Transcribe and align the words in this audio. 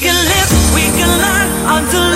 can 0.00 0.16
live, 0.16 0.50
we 0.74 0.84
can 0.96 1.10
learn 1.20 1.48
until 1.76 2.09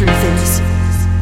truth 0.00 0.24
is? 0.32 0.64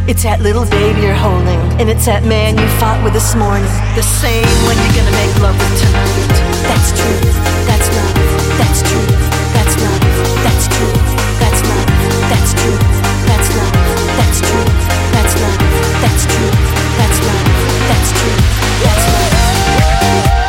It's 0.07 0.23
that 0.23 0.39
little 0.39 0.63
baby 0.71 1.03
you're 1.03 1.11
holding, 1.11 1.59
and 1.83 1.91
it's 1.91 2.07
that 2.07 2.23
man 2.23 2.55
you 2.55 2.63
fought 2.79 3.03
with 3.03 3.11
this 3.11 3.35
morning. 3.35 3.67
The 3.99 4.07
same 4.07 4.47
one 4.71 4.79
you're 4.79 4.95
gonna 4.95 5.19
make 5.19 5.35
love 5.43 5.59
with 5.59 5.75
tonight. 5.83 6.31
That's 6.63 6.95
truth. 6.95 7.27
That's 7.67 7.91
love. 7.91 8.15
That's 8.55 8.79
truth. 8.87 9.19
That's 9.51 9.75
love. 9.83 9.99
That's 10.47 10.67
truth. 10.71 11.11
That's 11.43 11.59
love. 11.67 11.91
That's 12.31 12.55
truth. 12.55 12.87
That's 13.27 13.51
love. 13.59 13.75
That's 14.15 14.39
truth. 14.47 14.71
That's 15.11 15.35
love. 15.43 15.59
That's 15.99 16.23
truth. 16.31 16.55
That's 17.03 17.19
love. 17.19 17.47
That's 17.91 18.11
truth. 18.15 18.47
That's 18.79 19.07
love. 19.11 20.48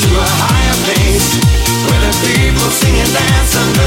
To 0.00 0.10
a 0.10 0.26
higher 0.42 0.76
place 0.82 1.38
where 1.86 2.00
the 2.02 3.79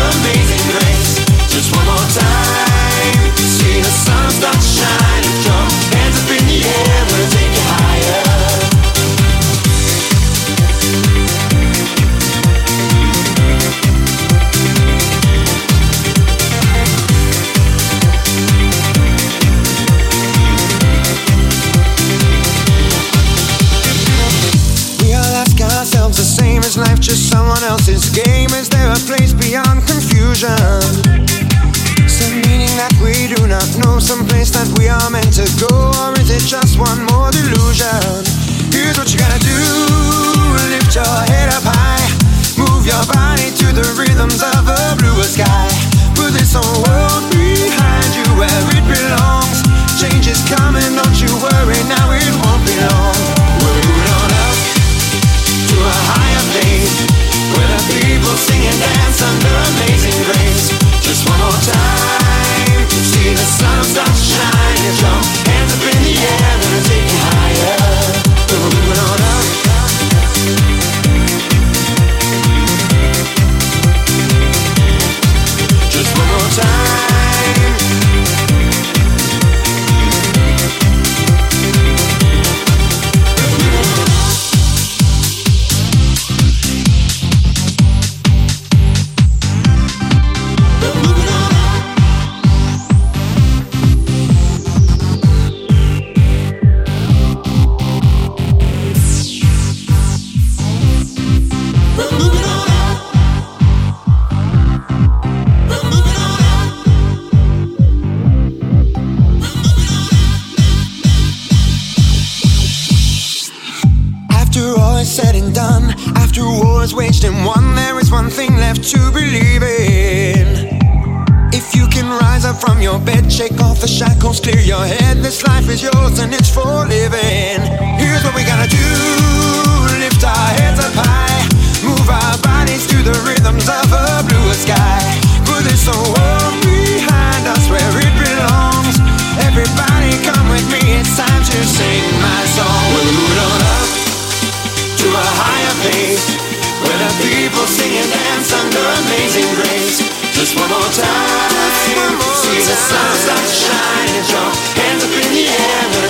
Just 150.43 150.59
one 150.59 150.67
more 150.67 150.81
time. 150.91 151.51
If 151.55 151.87
you 151.87 152.03
see 152.35 152.59
the 152.67 152.75
sun's 152.75 153.27
not 153.31 153.47
shining, 153.47 154.27
your 154.27 154.51
hands 154.75 155.05
up 155.05 155.15
in 155.15 155.31
the 155.31 155.47
air. 155.47 156.02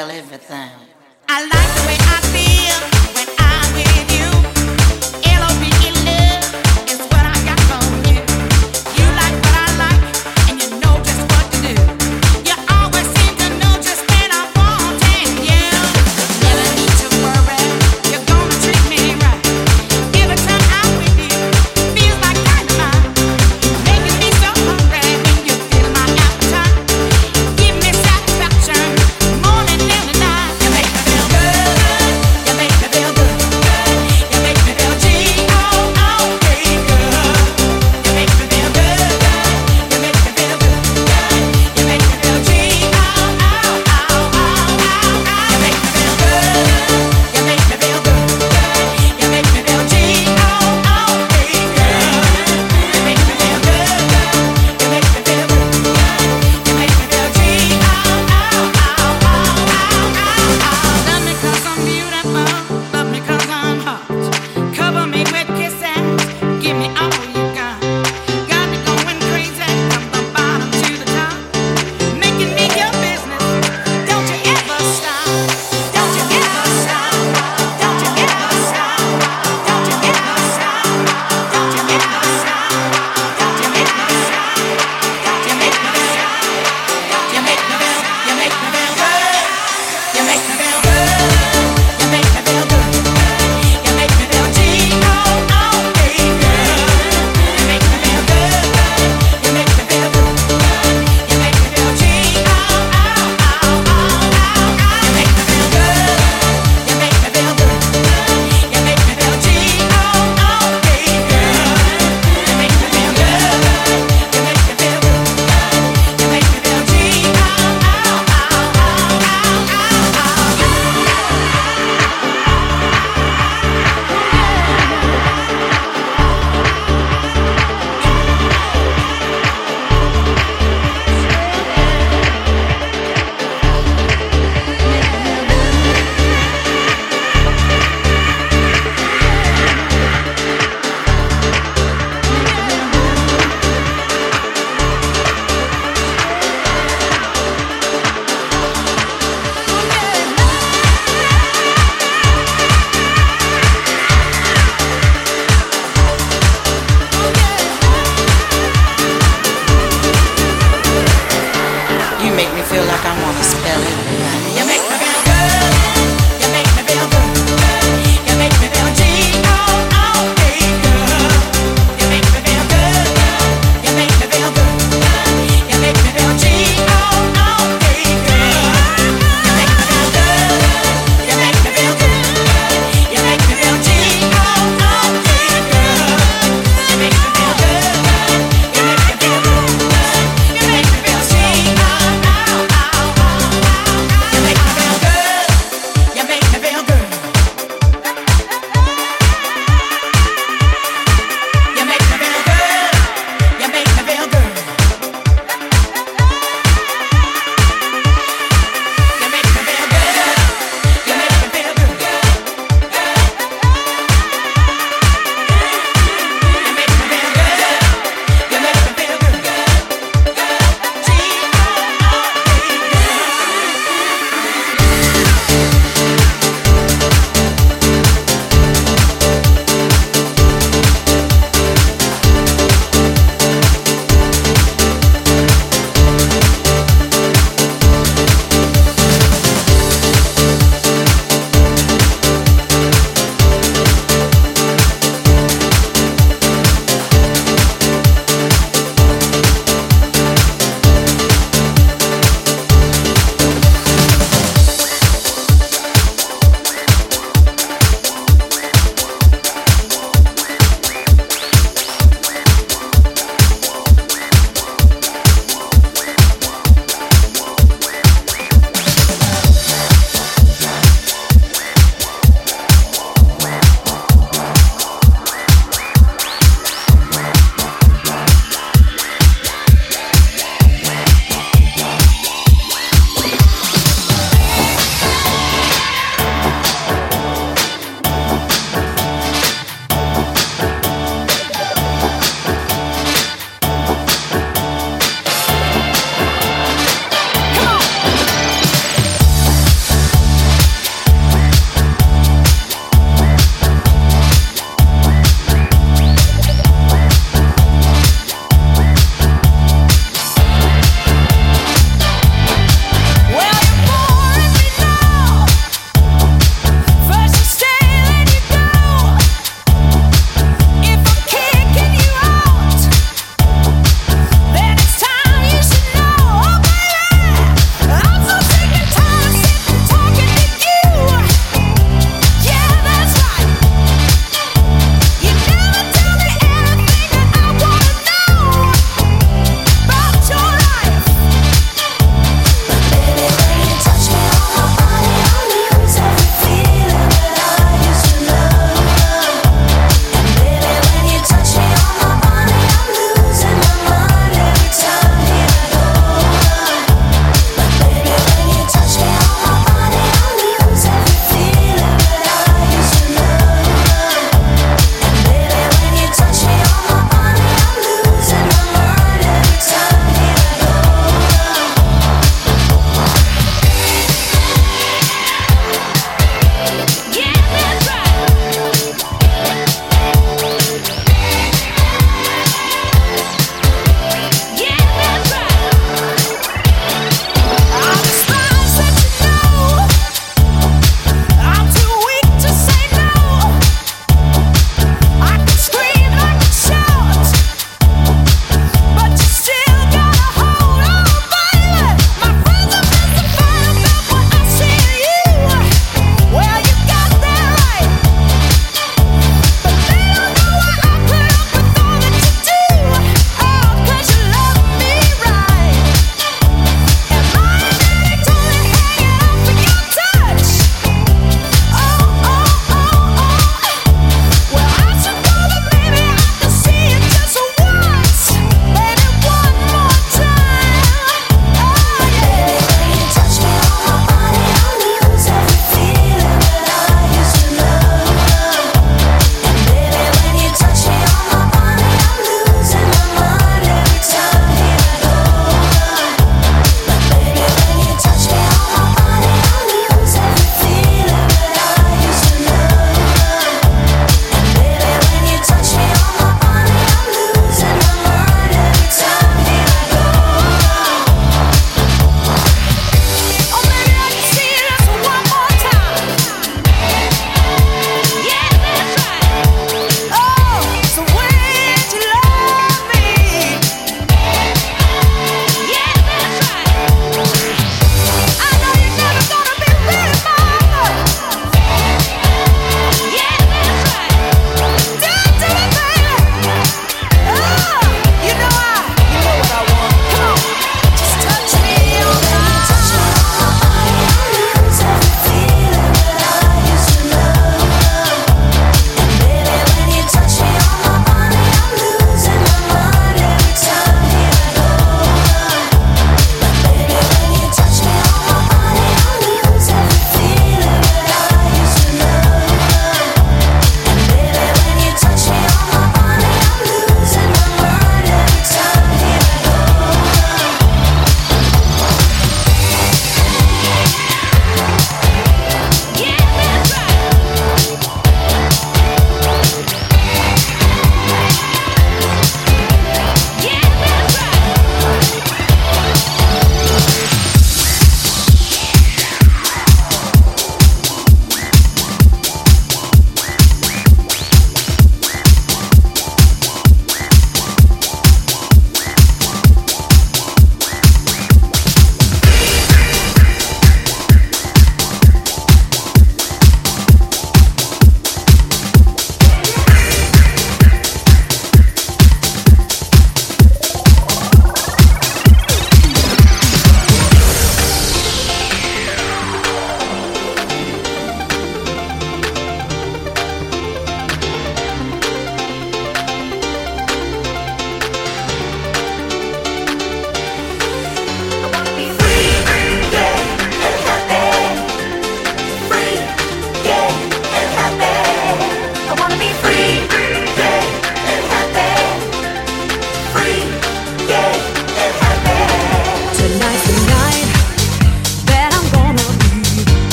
Spell 0.00 0.12
everything. 0.12 0.59